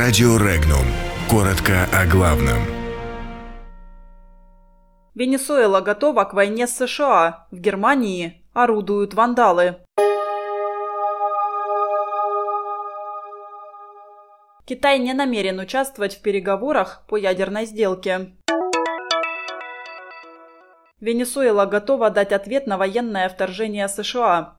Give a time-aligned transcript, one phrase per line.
[0.00, 0.86] Радио Регнум.
[1.28, 2.58] Коротко о главном.
[5.16, 7.48] Венесуэла готова к войне с США.
[7.50, 9.78] В Германии орудуют вандалы.
[14.66, 18.36] Китай не намерен участвовать в переговорах по ядерной сделке.
[21.00, 24.54] Венесуэла готова дать ответ на военное вторжение США.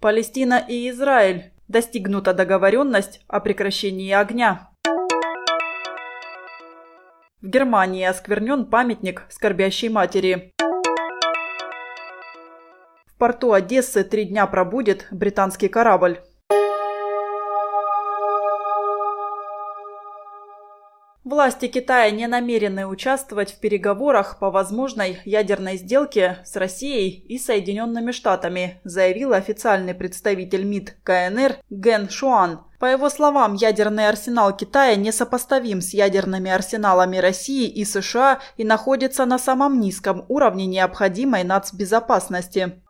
[0.00, 1.53] Палестина и Израиль.
[1.68, 4.68] Достигнута договоренность о прекращении огня.
[7.40, 10.52] В Германии осквернен памятник скорбящей матери.
[13.06, 16.20] В порту Одессы три дня пробудет британский корабль.
[21.24, 28.12] Власти Китая не намерены участвовать в переговорах по возможной ядерной сделке с Россией и Соединенными
[28.12, 32.60] Штатами, заявил официальный представитель МИД КНР Ген Шуан.
[32.78, 39.24] По его словам, ядерный арсенал Китая несопоставим с ядерными арсеналами России и США и находится
[39.24, 42.82] на самом низком уровне необходимой нацбезопасности.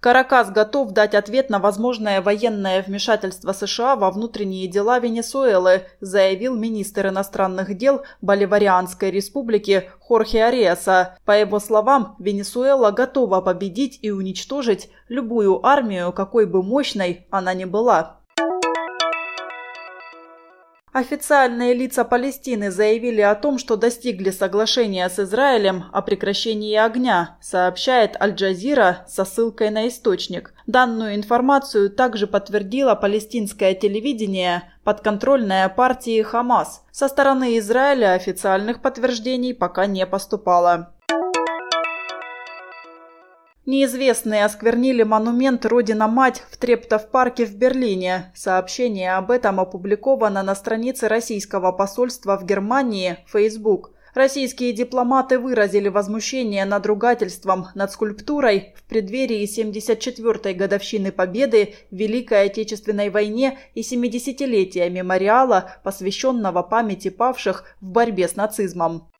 [0.00, 7.08] Каракас готов дать ответ на возможное военное вмешательство США во внутренние дела Венесуэлы, заявил министр
[7.08, 11.18] иностранных дел Боливарианской республики Хорхе Ариаса.
[11.26, 17.66] По его словам, Венесуэла готова победить и уничтожить любую армию, какой бы мощной она ни
[17.66, 18.19] была.
[20.92, 28.20] Официальные лица Палестины заявили о том, что достигли соглашения с Израилем о прекращении огня, сообщает
[28.20, 30.52] Аль-Джазира со ссылкой на источник.
[30.66, 36.84] Данную информацию также подтвердило палестинское телевидение, подконтрольное партии Хамас.
[36.90, 40.92] Со стороны Израиля официальных подтверждений пока не поступало.
[43.70, 48.32] Неизвестные осквернили монумент «Родина-мать» в Трептов-парке в Берлине.
[48.34, 53.92] Сообщение об этом опубликовано на странице российского посольства в Германии Facebook.
[54.12, 63.08] Российские дипломаты выразили возмущение надругательством над скульптурой в преддверии 74-й годовщины Победы в Великой Отечественной
[63.08, 69.12] войне и 70-летия мемориала, посвященного памяти павших в борьбе с нацизмом.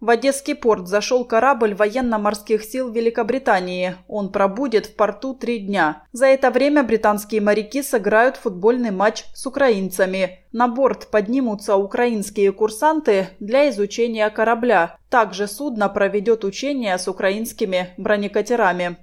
[0.00, 3.96] В Одесский порт зашел корабль военно-морских сил Великобритании.
[4.08, 6.04] Он пробудет в порту три дня.
[6.12, 10.38] За это время британские моряки сыграют футбольный матч с украинцами.
[10.52, 14.96] На борт поднимутся украинские курсанты для изучения корабля.
[15.10, 18.96] Также судно проведет учения с украинскими бронекатерами.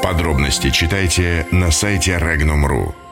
[0.00, 3.03] Подробности читайте на сайте Regnum.ru.